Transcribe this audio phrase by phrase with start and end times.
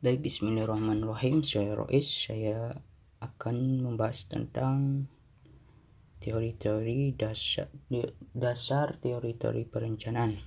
[0.00, 1.44] Baik, bismillahirrahmanirrahim.
[1.44, 2.08] Saya Rois.
[2.08, 2.72] Saya
[3.20, 5.04] akan membahas tentang
[6.24, 7.68] teori-teori dasar,
[8.32, 10.40] dasar teori-teori perencanaan.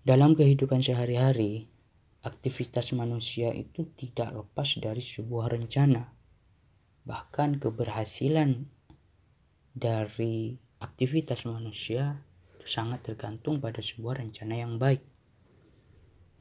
[0.00, 1.68] Dalam kehidupan sehari-hari,
[2.24, 6.16] aktivitas manusia itu tidak lepas dari sebuah rencana.
[7.04, 8.64] Bahkan keberhasilan
[9.76, 12.24] dari aktivitas manusia
[12.56, 15.15] itu sangat tergantung pada sebuah rencana yang baik.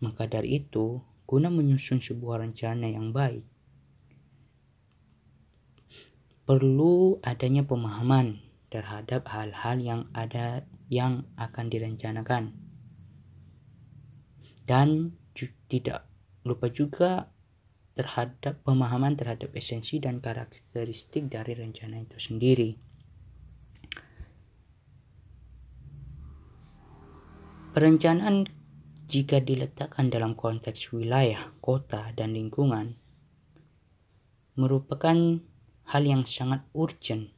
[0.06, 3.42] Maka dari itu, guna menyusun sebuah rencana yang baik,
[6.46, 8.38] perlu adanya pemahaman
[8.70, 12.54] terhadap hal-hal yang ada yang akan direncanakan.
[14.66, 15.18] Dan
[15.66, 16.06] tidak
[16.46, 17.34] lupa juga
[17.96, 22.76] terhadap pemahaman terhadap esensi dan karakteristik dari rencana itu sendiri.
[27.72, 28.48] Perencanaan
[29.06, 32.98] jika diletakkan dalam konteks wilayah, kota, dan lingkungan,
[34.58, 35.42] merupakan
[35.86, 37.30] hal yang sangat urgent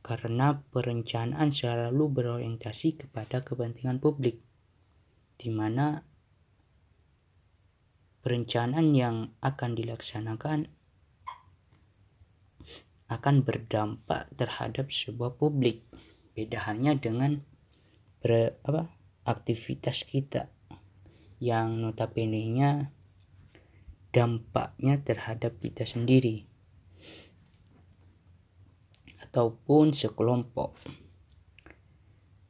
[0.00, 4.42] karena perencanaan selalu berorientasi kepada kepentingan publik,
[5.38, 6.02] di mana
[8.22, 10.66] perencanaan yang akan dilaksanakan
[13.10, 15.82] akan berdampak terhadap sebuah publik.
[16.34, 17.42] Beda halnya dengan
[18.66, 20.48] apa, aktivitas kita
[21.40, 22.92] yang notabene-nya
[24.12, 26.44] dampaknya terhadap kita sendiri
[29.30, 30.74] ataupun sekelompok.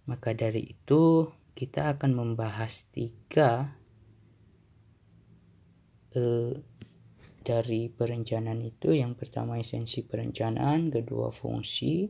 [0.09, 3.77] Maka dari itu kita akan membahas tiga
[6.17, 6.57] eh,
[7.45, 8.97] dari perencanaan itu.
[8.97, 12.09] Yang pertama esensi perencanaan, kedua fungsi,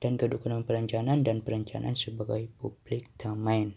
[0.00, 3.76] dan kedudukan perencanaan dan perencanaan sebagai publik domain.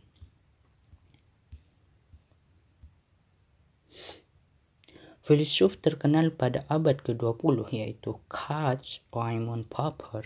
[5.24, 8.82] Filsuf terkenal pada abad ke-20 yaitu Karl
[9.14, 10.26] Raimund Popper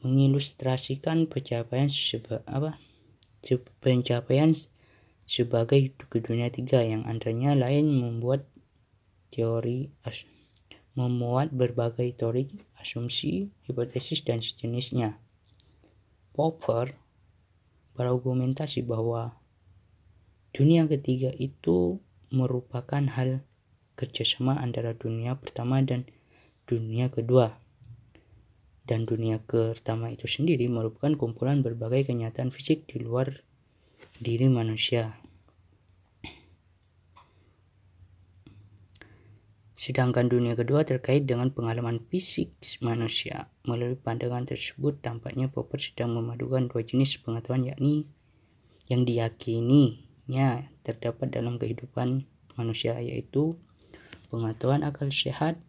[0.00, 2.76] mengilustrasikan pencapaian seba, apa
[3.80, 4.52] pencapaian
[5.24, 8.44] sebagai ke dunia tiga yang antaranya lain membuat
[9.32, 10.28] teori as,
[10.94, 15.18] memuat berbagai teori asumsi hipotesis dan sejenisnya
[16.34, 16.98] Popper
[17.94, 19.38] berargumentasi bahwa
[20.50, 22.02] dunia ketiga itu
[22.34, 23.46] merupakan hal
[23.94, 26.02] kerjasama antara dunia pertama dan
[26.66, 27.54] dunia kedua.
[28.84, 33.40] Dan dunia pertama itu sendiri merupakan kumpulan berbagai kenyataan fisik di luar
[34.18, 35.16] diri manusia.
[39.84, 43.52] Sedangkan dunia kedua terkait dengan pengalaman fisik manusia.
[43.68, 48.08] Melalui pandangan tersebut, tampaknya Popper sedang memadukan dua jenis pengetahuan yakni
[48.88, 52.24] yang diyakini nya terdapat dalam kehidupan
[52.56, 53.60] manusia yaitu
[54.32, 55.60] pengetahuan akal sehat,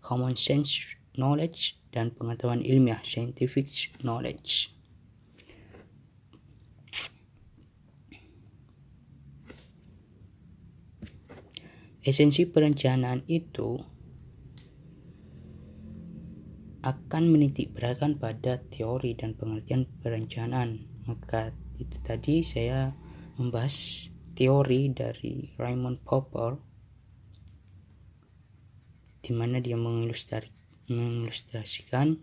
[0.00, 3.68] common sense knowledge, dan pengetahuan ilmiah scientific
[4.00, 4.72] knowledge.
[12.06, 13.74] Esensi perencanaan itu
[16.86, 20.86] akan menitik beratkan pada teori dan pengertian perencanaan.
[21.10, 21.50] Maka
[21.82, 22.94] itu tadi saya
[23.34, 24.06] membahas
[24.38, 26.54] teori dari Raymond Popper
[29.18, 32.14] di mana dia mengilustrasikan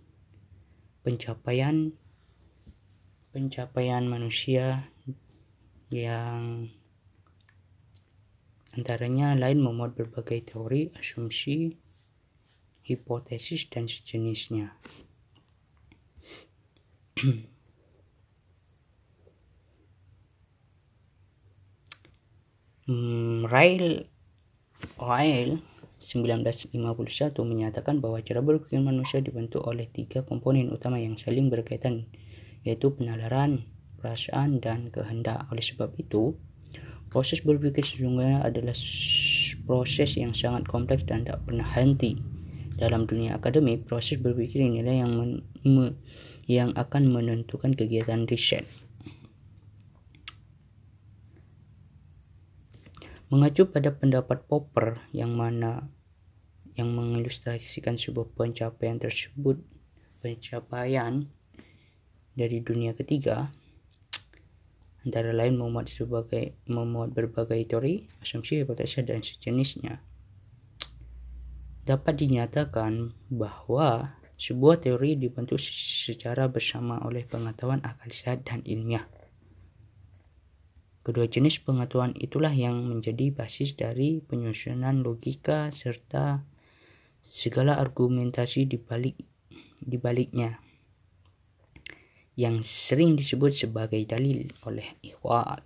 [1.04, 1.92] pencapaian
[3.36, 4.88] pencapaian manusia
[5.92, 6.72] yang
[8.76, 11.74] antaranya lain memuat berbagai teori, asumsi,
[12.86, 14.76] hipotesis, dan sejenisnya.
[22.86, 24.06] Hmm, Rail
[25.02, 25.58] Rail
[25.98, 32.06] 1951 menyatakan bahwa cara berpikir manusia dibentuk oleh tiga komponen utama yang saling berkaitan
[32.62, 33.66] yaitu penalaran,
[33.98, 35.50] perasaan, dan kehendak.
[35.54, 36.38] Oleh sebab itu,
[37.16, 38.76] proses berpikir sesungguhnya adalah
[39.64, 42.20] proses yang sangat kompleks dan tak pernah henti.
[42.76, 45.32] Dalam dunia akademik, proses berpikir inilah yang men,
[45.64, 45.96] me,
[46.44, 48.68] yang akan menentukan kegiatan riset.
[53.32, 55.88] Mengacu pada pendapat Popper yang mana
[56.76, 59.64] yang mengilustrasikan sebuah pencapaian tersebut
[60.20, 61.32] pencapaian
[62.36, 63.56] dari dunia ketiga
[65.06, 70.02] antara lain memuat sebagai memuat berbagai teori, asumsi, hipotesis dan sejenisnya.
[71.86, 79.08] Dapat dinyatakan bahwa Sebuah teori dibentuk secara bersama oleh pengetahuan akal sehat dan ilmiah.
[81.08, 86.44] Kedua jenis pengetahuan itulah yang menjadi basis dari penyusunan logika serta
[87.24, 89.16] segala argumentasi di balik
[89.80, 90.60] di baliknya
[92.36, 95.64] yang sering disebut sebagai dalil oleh ikhwal.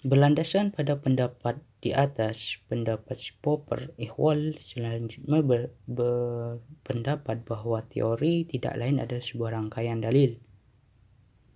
[0.00, 8.96] Berlandasan pada pendapat di atas, pendapat Popper, Ikhwal selanjutnya ber, berpendapat bahwa teori tidak lain
[8.96, 10.40] adalah sebuah rangkaian dalil.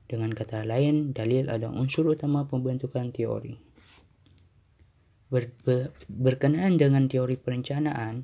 [0.05, 3.74] Dengan kata lain, dalil adalah unsur utama pembentukan teori.
[5.35, 8.23] Ber, ber, berkenaan dengan teori perencanaan,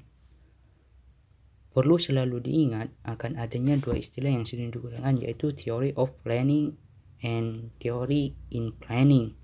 [1.74, 6.78] perlu selalu diingat akan adanya dua istilah yang sering digunakan yaitu theory of planning
[7.26, 9.34] and theory in planning.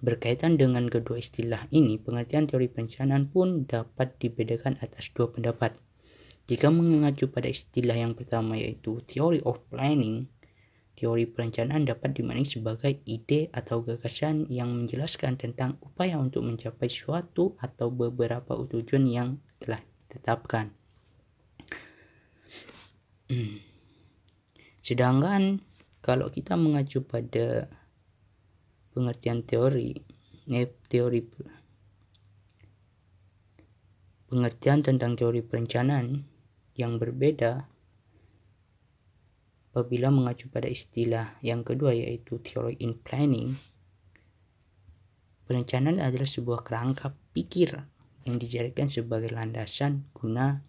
[0.00, 5.76] Berkaitan dengan kedua istilah ini, pengertian teori perencanaan pun dapat dibedakan atas dua pendapat.
[6.48, 10.32] Jika mengacu pada istilah yang pertama yaitu theory of planning,
[11.00, 17.56] teori perencanaan dapat dimaknai sebagai ide atau gagasan yang menjelaskan tentang upaya untuk mencapai suatu
[17.56, 20.76] atau beberapa tujuan yang telah ditetapkan.
[24.84, 25.64] Sedangkan
[26.04, 27.72] kalau kita mengacu pada
[28.92, 29.96] pengertian teori
[30.52, 31.20] eh, teori
[34.28, 36.28] pengertian tentang teori perencanaan
[36.76, 37.64] yang berbeda
[39.70, 43.54] apabila mengacu pada istilah yang kedua yaitu teori in planning
[45.46, 47.78] perencanaan adalah sebuah kerangka pikir
[48.26, 50.62] yang dijadikan sebagai landasan guna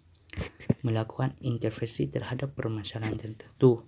[0.86, 3.86] melakukan intervensi terhadap permasalahan tertentu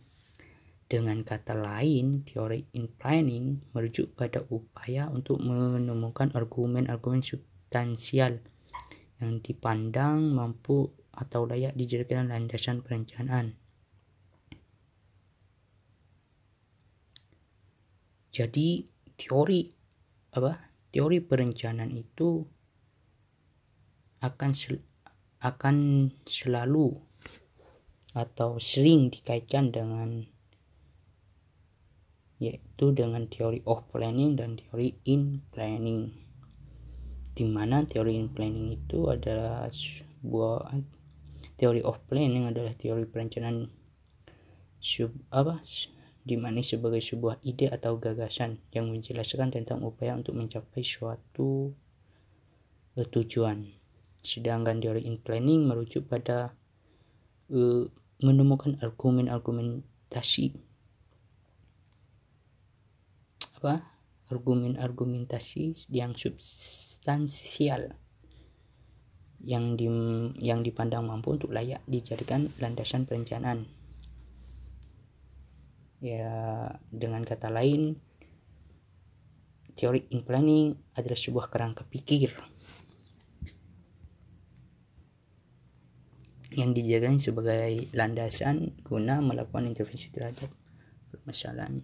[0.93, 8.37] dengan kata lain, teori in planning merujuk pada upaya untuk menemukan argumen-argumen substansial
[9.17, 13.57] yang dipandang mampu atau layak dijadikan landasan perencanaan.
[18.33, 18.81] Jadi
[19.13, 19.61] teori
[20.33, 20.73] apa?
[20.89, 22.41] Teori perencanaan itu
[24.21, 24.81] akan sel,
[25.41, 26.97] akan selalu
[28.13, 30.25] atau sering dikaitkan dengan
[32.37, 36.13] yaitu dengan teori of planning dan teori in planning
[37.33, 40.77] di mana teori in planning itu adalah sebuah
[41.57, 43.71] teori of planning adalah teori perencanaan
[44.77, 45.63] sub apa
[46.23, 51.75] di mana sebagai sebuah ide atau gagasan yang menjelaskan tentang upaya untuk mencapai suatu
[52.95, 53.67] uh, tujuan.
[54.23, 56.55] Sedangkan teori in planning merujuk pada
[57.51, 57.83] uh,
[58.23, 60.55] menemukan argumen-argumentasi
[63.59, 63.83] apa?
[64.31, 67.99] Argumen-argumentasi yang substansial
[69.43, 69.91] yang di,
[70.39, 73.67] yang dipandang mampu untuk layak dijadikan landasan perencanaan.
[76.03, 77.95] Ya, dengan kata lain,
[79.71, 82.35] teori in planning adalah sebuah kerangka pikir
[86.53, 90.51] yang dijadikan sebagai landasan guna melakukan intervensi terhadap
[91.09, 91.81] permasalahan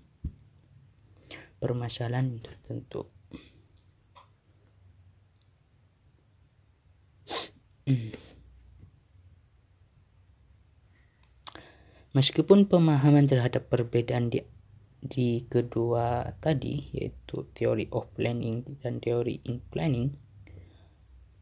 [1.58, 3.10] permasalahan tertentu.
[12.20, 14.44] Meskipun pemahaman terhadap perbedaan di,
[15.00, 20.12] di kedua tadi, yaitu teori of planning dan teori in planning,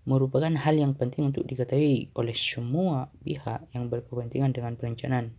[0.05, 5.33] merupakan hal yang penting untuk diketahui oleh semua pihak yang berkepentingan dengan perencanaan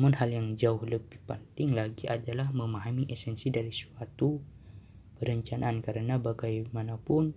[0.00, 4.40] namun hal yang jauh lebih penting lagi adalah memahami esensi dari suatu
[5.20, 7.36] perencanaan karena bagaimanapun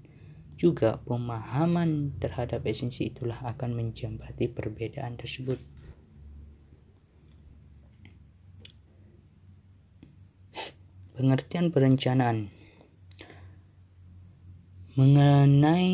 [0.55, 5.59] juga pemahaman terhadap esensi itulah akan menjambati perbedaan tersebut.
[11.13, 12.49] Pengertian perencanaan
[14.97, 15.93] mengenai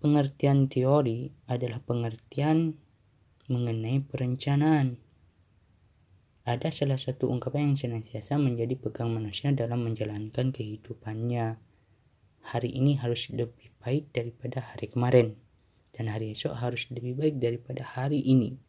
[0.00, 2.76] pengertian teori adalah pengertian
[3.48, 5.00] mengenai perencanaan
[6.44, 11.56] ada salah satu ungkapan yang senantiasa menjadi pegang manusia dalam menjalankan kehidupannya.
[12.44, 15.40] Hari ini harus lebih baik daripada hari kemarin,
[15.96, 18.60] dan hari esok harus lebih baik daripada hari ini.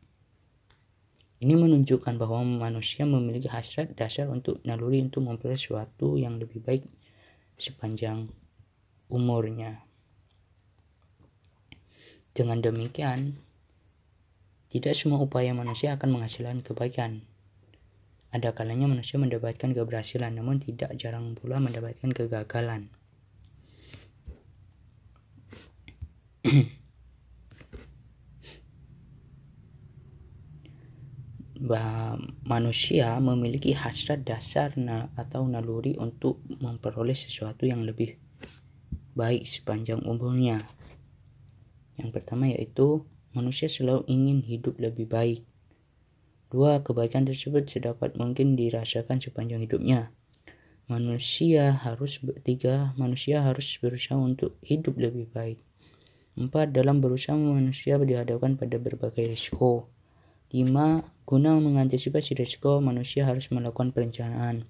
[1.43, 6.87] Ini menunjukkan bahwa manusia memiliki hasrat dasar untuk naluri untuk memperoleh sesuatu yang lebih baik
[7.59, 8.31] sepanjang
[9.11, 9.83] umurnya.
[12.35, 13.39] Dengan demikian,
[14.71, 17.23] tidak semua upaya manusia akan menghasilkan kebaikan
[18.35, 22.91] ada kalanya manusia mendapatkan keberhasilan, namun tidak jarang pula mendapatkan kegagalan.
[31.65, 34.77] bahwa manusia memiliki hasrat dasar
[35.17, 38.21] atau naluri untuk memperoleh sesuatu yang lebih
[39.17, 40.61] baik sepanjang umurnya.
[41.97, 45.41] Yang pertama yaitu manusia selalu ingin hidup lebih baik.
[46.53, 50.13] Dua, kebaikan tersebut sedapat mungkin dirasakan sepanjang hidupnya.
[50.85, 55.57] Manusia harus tiga, manusia harus berusaha untuk hidup lebih baik.
[56.37, 59.89] Empat, dalam berusaha manusia dihadapkan pada berbagai risiko.
[60.53, 64.69] Lima, guna mengantisipasi risiko, manusia harus melakukan perencanaan.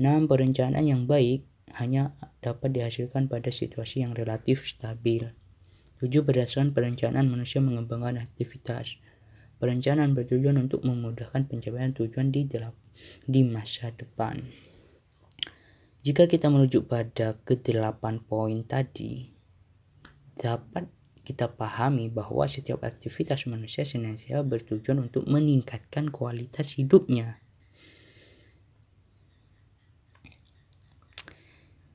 [0.00, 1.44] Enam, perencanaan yang baik
[1.76, 5.28] hanya dapat dihasilkan pada situasi yang relatif stabil.
[6.00, 8.96] Tujuh, berdasarkan perencanaan manusia mengembangkan aktivitas.
[9.60, 12.74] Perencanaan bertujuan untuk memudahkan pencapaian tujuan di dalam
[13.28, 14.42] di masa depan.
[16.02, 19.30] Jika kita merujuk pada kedelapan poin tadi,
[20.34, 20.90] dapat
[21.22, 27.38] kita pahami bahwa setiap aktivitas manusia senantiasa bertujuan untuk meningkatkan kualitas hidupnya.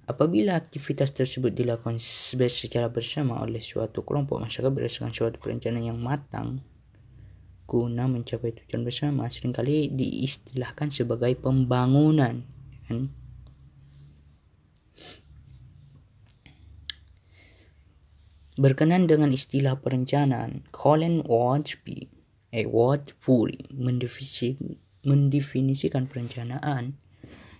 [0.07, 6.63] Apabila aktivitas tersebut dilakukan secara bersama oleh suatu kelompok masyarakat berdasarkan suatu perencanaan yang matang,
[7.67, 12.47] guna mencapai tujuan bersama sering kali diistilahkan sebagai pembangunan
[12.87, 13.11] kan
[18.57, 22.09] Berkenan dengan istilah perencanaan, Colin Watchby,
[22.49, 23.69] eh, Watchbury
[25.05, 26.97] mendefinisikan perencanaan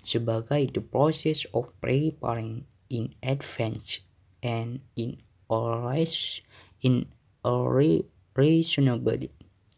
[0.02, 4.02] sebagai the process of preparing in advance
[4.42, 5.22] and in
[5.54, 5.94] a,
[6.82, 7.06] in
[7.46, 7.56] a
[8.34, 9.30] reasonable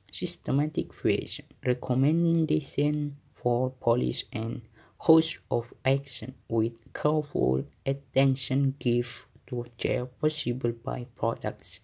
[0.08, 1.28] systematic way
[1.68, 4.64] recommendation for police and
[5.04, 11.82] host of action with careful attention give to their possible byproducts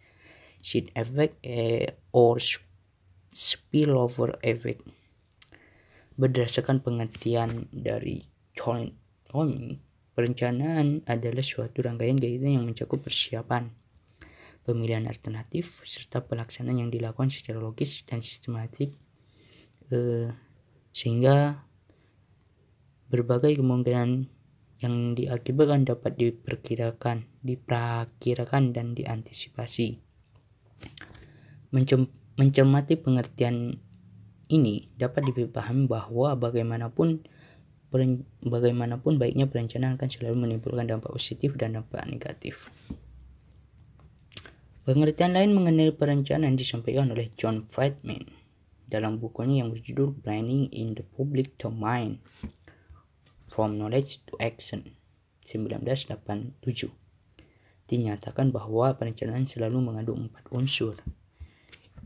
[0.61, 2.37] should effect uh, or
[3.33, 4.85] spillover effect.
[6.15, 8.23] Berdasarkan pengertian dari
[8.55, 8.87] John
[9.27, 9.75] Tommy,
[10.15, 13.67] perencanaan adalah suatu rangkaian kegiatan yang mencakup persiapan,
[14.63, 18.95] pemilihan alternatif, serta pelaksanaan yang dilakukan secara logis dan sistematik
[19.91, 20.31] uh,
[20.95, 21.59] sehingga
[23.11, 24.31] berbagai kemungkinan
[24.83, 29.99] yang diakibatkan dapat diperkirakan, diperkirakan dan diantisipasi.
[31.71, 33.79] Mencem mencermati pengertian
[34.51, 37.23] ini dapat dipahami bahwa bagaimanapun
[38.43, 42.67] bagaimanapun baiknya perencanaan akan selalu menimbulkan dampak positif dan dampak negatif.
[44.83, 48.27] Pengertian lain mengenai perencanaan disampaikan oleh John Friedman
[48.85, 52.21] dalam bukunya yang berjudul Planning in the Public Domain
[53.45, 54.97] From Knowledge to Action
[55.45, 56.57] 1987
[57.85, 60.97] dinyatakan bahwa perencanaan selalu mengandung empat unsur.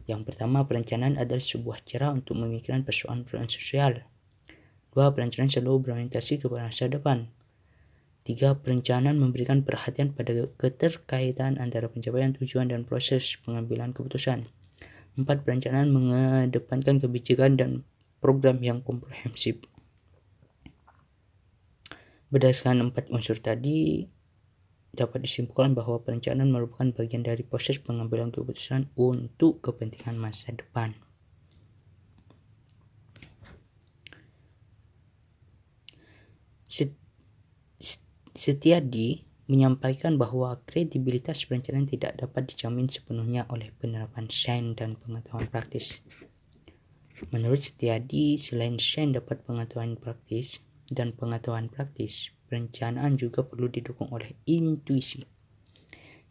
[0.04, 4.04] Yang pertama, perencanaan adalah sebuah cara untuk memikirkan persoalan-persoalan sosial.
[4.92, 7.32] Dua, perencanaan selalu berorientasi kepada masa depan.
[8.28, 14.44] Tiga, perencanaan memberikan perhatian pada keterkaitan antara pencapaian tujuan dan proses pengambilan keputusan.
[15.16, 17.72] Empat, perencanaan mengedepankan kebijakan dan
[18.20, 19.64] program yang komprehensif.
[22.30, 24.06] Berdasarkan empat unsur tadi,
[24.94, 30.94] dapat disimpulkan bahwa perencanaan merupakan bagian dari proses pengambilan keputusan untuk kepentingan masa depan.
[38.40, 46.06] Setiadi menyampaikan bahwa kredibilitas perencanaan tidak dapat dijamin sepenuhnya oleh penerapan sains dan pengetahuan praktis.
[47.34, 54.34] Menurut Setiadi, selain sains dapat pengetahuan praktis, dan pengetahuan praktis, perencanaan juga perlu didukung oleh
[54.50, 55.22] intuisi.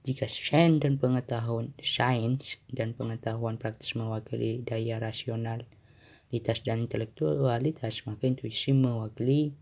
[0.02, 8.74] Jika sains dan pengetahuan sains dan pengetahuan praktis mewakili daya rasionalitas dan intelektualitas, maka intuisi
[8.74, 9.52] mewakili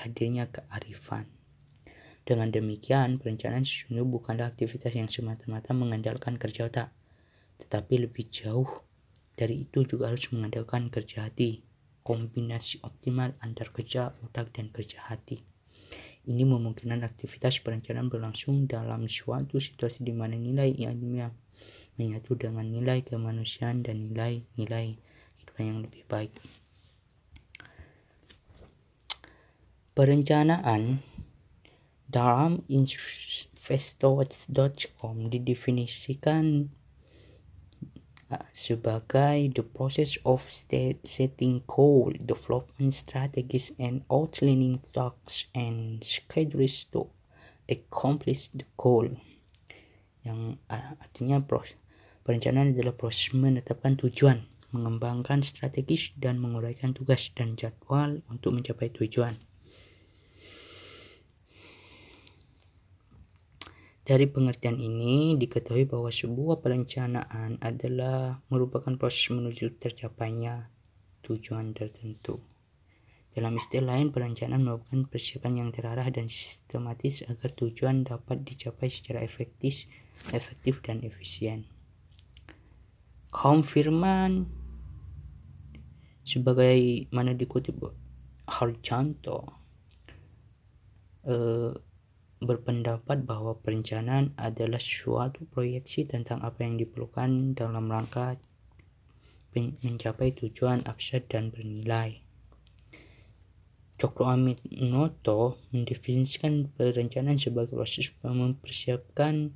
[0.00, 1.28] hadirnya kearifan.
[2.24, 6.88] Dengan demikian, perencanaan sesungguhnya bukanlah aktivitas yang semata-mata mengandalkan kerja otak,
[7.60, 8.80] tetapi lebih jauh
[9.36, 11.60] dari itu juga harus mengandalkan kerja hati,
[12.04, 15.40] kombinasi optimal antar kerja otak dan kerja hati.
[16.24, 21.32] Ini memungkinkan aktivitas perencanaan berlangsung dalam suatu situasi di mana nilai ilmiah
[21.96, 25.00] menyatu dengan nilai kemanusiaan dan nilai-nilai
[25.36, 26.32] kehidupan yang lebih baik.
[29.94, 30.98] Perencanaan
[32.10, 33.94] dalam investor.com
[35.30, 36.66] didefinisikan
[38.54, 40.40] sebagai the process of
[41.04, 47.08] setting goal, development strategies, and outlining tasks and schedules to
[47.66, 49.08] accomplish the goal.
[50.24, 51.76] yang artinya proses
[52.24, 59.38] perencanaan adalah proses menetapkan tujuan mengembangkan strategis dan menguraikan tugas dan jadwal untuk mencapai tujuan
[64.04, 70.68] Dari pengertian ini diketahui bahwa sebuah perencanaan adalah merupakan proses menuju tercapainya
[71.24, 72.36] tujuan tertentu.
[73.32, 79.24] Dalam istilah lain, perencanaan merupakan persiapan yang terarah dan sistematis agar tujuan dapat dicapai secara
[79.24, 79.88] efektif,
[80.36, 81.64] efektif dan efisien.
[83.32, 84.46] Kaum firman
[86.22, 87.80] sebagai mana dikutip
[88.44, 89.64] Harjanto
[91.24, 91.72] eh,
[92.44, 98.36] berpendapat bahwa perencanaan adalah suatu proyeksi tentang apa yang diperlukan dalam rangka
[99.54, 102.24] mencapai tujuan abstrak dan bernilai.
[103.94, 109.54] Cokro Amit Noto mendefinisikan perencanaan sebagai proses mempersiapkan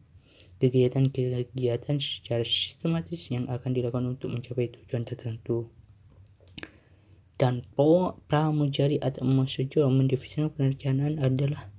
[0.62, 5.66] kegiatan-kegiatan secara sistematis yang akan dilakukan untuk mencapai tujuan tertentu.
[7.38, 7.62] Dan
[8.26, 11.70] Pramujari atau Masujo mendefinisikan perencanaan adalah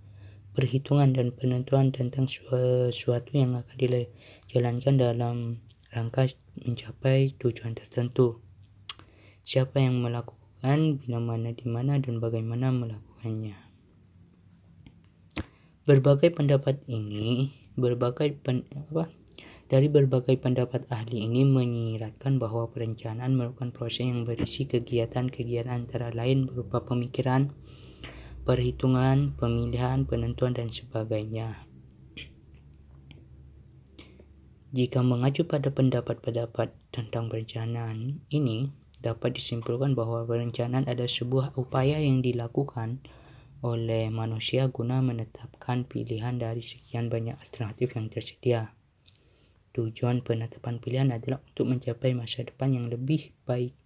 [0.59, 6.27] perhitungan dan penentuan tentang sesuatu yang akan dijalankan dalam rangka
[6.59, 8.43] mencapai tujuan tertentu.
[9.47, 13.55] Siapa yang melakukan, bila mana, di mana, dan bagaimana melakukannya.
[15.87, 19.07] Berbagai pendapat ini, berbagai pen, apa,
[19.71, 26.51] dari berbagai pendapat ahli ini menyiratkan bahwa perencanaan merupakan proses yang berisi kegiatan-kegiatan antara lain
[26.51, 27.55] berupa pemikiran,
[28.49, 31.69] perhitungan, pemilihan, penentuan, dan sebagainya.
[34.73, 38.73] Jika mengacu pada pendapat-pendapat tentang perencanaan ini,
[39.05, 43.05] dapat disimpulkan bahwa perencanaan adalah sebuah upaya yang dilakukan
[43.61, 48.73] oleh manusia guna menetapkan pilihan dari sekian banyak alternatif yang tersedia.
[49.77, 53.77] Tujuan penetapan pilihan adalah untuk mencapai masa depan yang lebih baik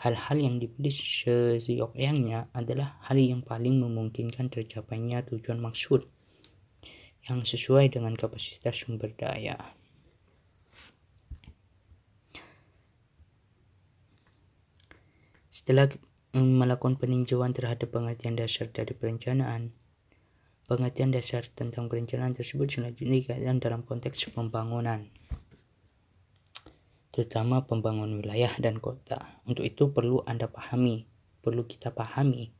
[0.00, 0.90] Hal-hal yang dipilih
[1.60, 6.08] seyogyanya adalah hal yang paling memungkinkan tercapainya tujuan maksud
[7.28, 9.54] yang sesuai dengan kapasitas sumber daya.
[15.52, 15.86] Setelah
[16.32, 19.70] melakukan peninjauan terhadap pengertian dasar dari perencanaan,
[20.64, 25.12] pengertian dasar tentang perencanaan tersebut selanjutnya dikaitkan dalam konteks pembangunan
[27.12, 29.38] terutama pembangunan wilayah dan kota.
[29.44, 31.04] Untuk itu perlu Anda pahami,
[31.44, 32.50] perlu kita pahami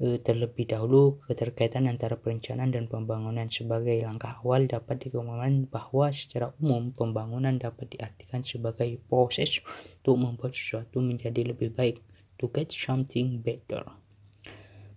[0.00, 6.50] e, terlebih dahulu keterkaitan antara perencanaan dan pembangunan sebagai langkah awal dapat dikemukakan bahwa secara
[6.58, 9.62] umum pembangunan dapat diartikan sebagai proses
[10.02, 12.02] untuk membuat sesuatu menjadi lebih baik
[12.38, 13.86] to get something better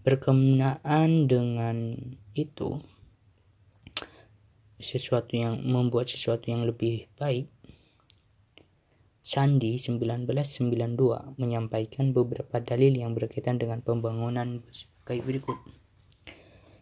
[0.02, 2.00] berkenaan dengan
[2.32, 2.80] itu
[4.78, 7.50] sesuatu yang membuat sesuatu yang lebih baik
[9.28, 15.60] Sandi 1992 menyampaikan beberapa dalil yang berkaitan dengan pembangunan sebagai berikut.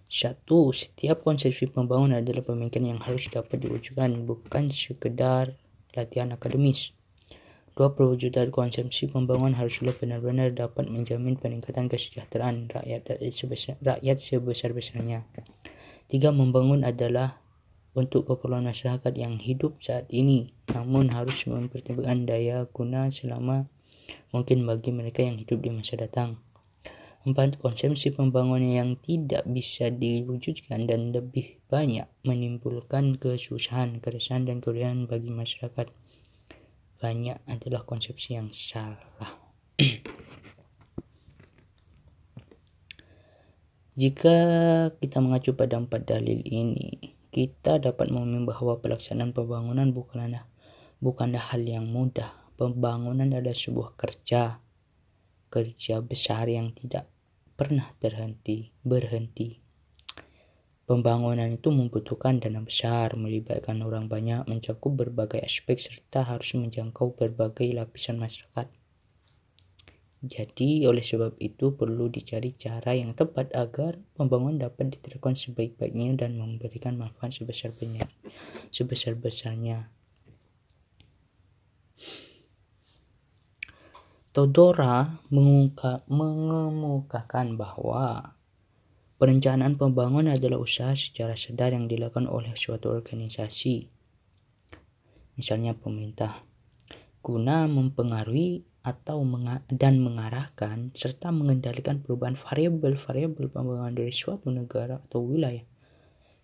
[0.05, 5.57] Satu, setiap konsepsi pembangunan adalah pemikiran yang harus dapat diwujudkan, bukan sekedar
[5.97, 6.93] latihan akademis.
[7.73, 13.25] Dua, perwujudan konsepsi pembangunan haruslah benar-benar dapat menjamin peningkatan kesejahteraan rakyat
[13.81, 15.25] rakyat sebesar-besarnya.
[16.05, 17.41] Tiga, membangun adalah
[17.95, 23.71] untuk keperluan masyarakat yang hidup saat ini, namun harus mempertimbangkan daya guna selama
[24.35, 26.37] mungkin bagi mereka yang hidup di masa datang.
[27.25, 35.09] Empat, konsumsi pembangunan yang tidak bisa diwujudkan dan lebih banyak menimbulkan kesusahan, keresahan, dan kerugian
[35.09, 35.89] bagi masyarakat.
[37.01, 39.41] Banyak adalah konsepsi yang salah.
[43.95, 44.37] Jika
[44.99, 50.47] kita mengacu pada empat dalil ini, kita dapat memahami bahwa pelaksanaan pembangunan bukanlah
[51.03, 52.31] bukanlah hal yang mudah.
[52.55, 54.63] Pembangunan adalah sebuah kerja,
[55.51, 57.11] kerja besar yang tidak
[57.59, 59.59] pernah terhenti, berhenti.
[60.87, 67.67] Pembangunan itu membutuhkan dana besar, melibatkan orang banyak, mencakup berbagai aspek, serta harus menjangkau berbagai
[67.75, 68.71] lapisan masyarakat.
[70.25, 76.41] Jadi oleh sebab itu perlu dicari cara yang tepat agar pembangunan dapat diterapkan sebaik-baiknya dan
[76.41, 78.09] memberikan manfaat sebesar-besarnya.
[78.73, 79.93] Sebesar-besarnya.
[84.33, 88.35] Todora mengungkap, mengemukakan bahwa
[89.21, 93.87] perencanaan pembangunan adalah usaha secara sadar yang dilakukan oleh suatu organisasi,
[95.39, 96.43] misalnya pemerintah,
[97.23, 105.25] guna mempengaruhi atau menga dan mengarahkan serta mengendalikan perubahan variabel-variabel pembangunan dari suatu negara atau
[105.25, 105.65] wilayah.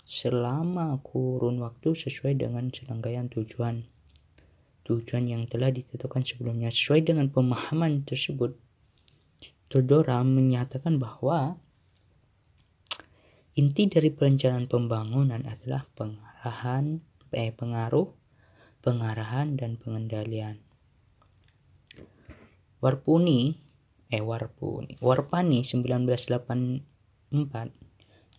[0.02, 3.86] selama kurun waktu sesuai dengan serangkaian tujuan
[4.82, 8.58] tujuan yang telah ditetapkan sebelumnya sesuai dengan pemahaman tersebut
[9.70, 11.56] Todora menyatakan bahwa
[13.54, 18.10] inti dari perencanaan pembangunan adalah pengarahan eh, pengaruh
[18.82, 20.60] pengarahan dan pengendalian
[22.82, 23.62] Warpuni
[24.10, 26.82] eh Warpuni Warpani 1984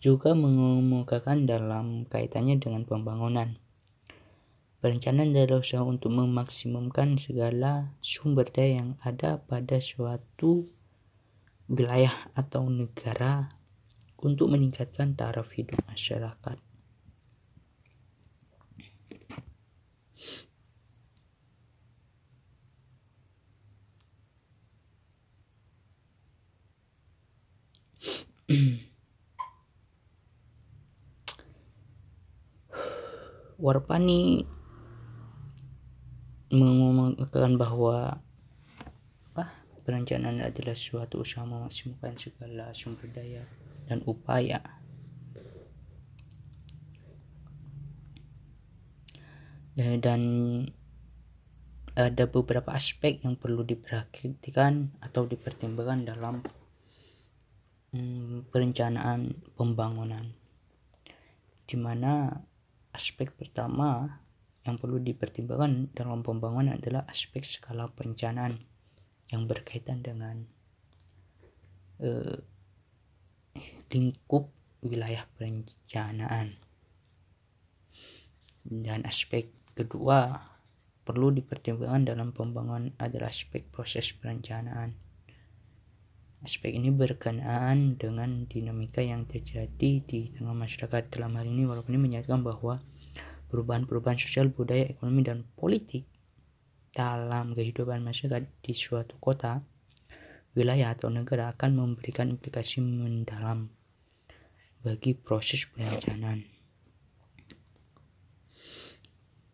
[0.03, 3.55] juga mengemukakan dalam kaitannya dengan pembangunan.
[4.83, 10.67] Perencanaan adalah usaha untuk memaksimumkan segala sumber daya yang ada pada suatu
[11.71, 13.47] wilayah atau negara
[14.19, 16.59] untuk meningkatkan taraf hidup masyarakat.
[33.63, 34.43] Warpani
[36.51, 38.19] mengumumkan bahwa
[39.31, 39.45] apa
[39.87, 43.47] perencanaan adalah suatu usaha memaksimalkan segala sumber daya
[43.87, 44.59] dan upaya.
[49.73, 50.21] Eh, dan
[51.95, 56.45] ada beberapa aspek yang perlu diperhatikan atau dipertimbangkan dalam
[57.93, 60.33] hmm, perencanaan pembangunan.
[61.63, 62.33] Di mana
[62.91, 64.19] aspek pertama
[64.65, 68.59] yang perlu dipertimbangkan dalam pembangunan adalah aspek skala perencanaan
[69.31, 70.43] yang berkaitan dengan
[72.03, 72.37] uh,
[73.93, 74.49] lingkup
[74.83, 76.59] wilayah perencanaan.
[78.63, 80.39] Dan aspek kedua
[81.03, 85.02] perlu dipertimbangkan dalam pembangunan adalah aspek proses perencanaan
[86.43, 91.07] Aspek ini berkenaan dengan dinamika yang terjadi di tengah masyarakat.
[91.07, 92.83] Dalam hal ini, walaupun ini menyatakan bahwa
[93.47, 96.03] perubahan-perubahan sosial, budaya, ekonomi, dan politik
[96.91, 99.63] dalam kehidupan masyarakat di suatu kota,
[100.51, 103.71] wilayah, atau negara akan memberikan implikasi mendalam
[104.83, 106.43] bagi proses perencanaan.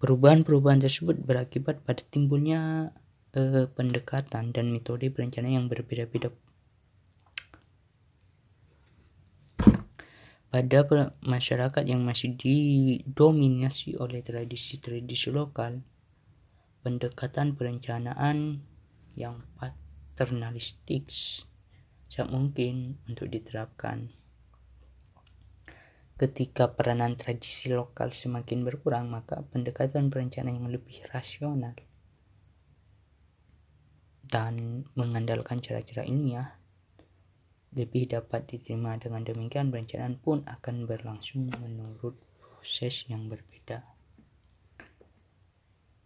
[0.02, 2.90] Perubahan-perubahan tersebut berakibat pada timbulnya
[3.38, 6.34] eh, pendekatan dan metode perencanaan yang berbeda-beda
[10.50, 10.82] pada
[11.22, 15.86] masyarakat yang masih didominasi oleh tradisi-tradisi lokal,
[16.82, 18.66] pendekatan perencanaan
[19.14, 21.06] yang paternalistik
[22.10, 24.10] sangat mungkin untuk diterapkan.
[26.20, 31.78] Ketika peranan tradisi lokal semakin berkurang, maka pendekatan perencanaan yang lebih rasional
[34.28, 36.59] dan mengandalkan cara-cara ilmiah
[37.74, 38.98] lebih dapat diterima.
[38.98, 43.86] Dengan demikian, perencanaan pun akan berlangsung menurut proses yang berbeda.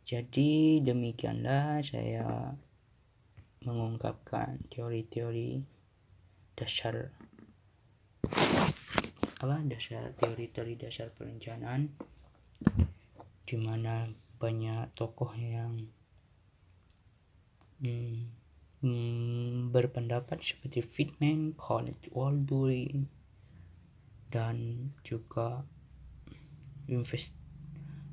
[0.04, 2.52] Jadi demikianlah saya
[3.64, 5.64] mengungkapkan teori-teori
[6.60, 7.16] dasar
[9.40, 11.92] apa dasar teori-teori dasar perencanaan
[13.44, 15.88] di mana banyak tokoh yang
[17.80, 18.43] hmm,
[18.84, 23.08] hmm, berpendapat seperti Fitman, College Waldbury,
[24.28, 25.64] dan juga
[26.92, 27.32] invest,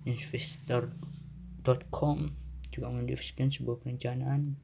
[0.07, 2.31] investor.com
[2.71, 4.55] juga mendiskusikan sebuah perencanaan.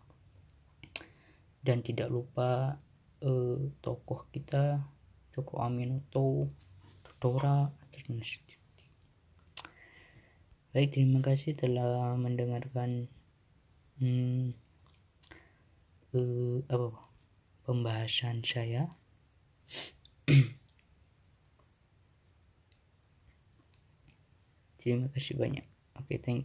[1.66, 2.78] Dan tidak lupa
[3.26, 4.86] uh, tokoh kita
[5.34, 6.46] Joko Aminoto
[7.18, 7.66] Tora
[10.76, 13.08] Baik, terima kasih telah mendengarkan
[13.96, 14.52] hmm,
[16.16, 16.88] uh, apa
[17.68, 18.88] pembahasan saya.
[24.80, 25.66] Terima kasih banyak.
[25.96, 26.44] Oke okay, thank you